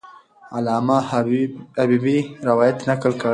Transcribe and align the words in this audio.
علامه 0.55 0.97
حبیبي 1.79 2.17
روایت 2.49 2.77
نقل 2.89 3.11
کړ. 3.21 3.29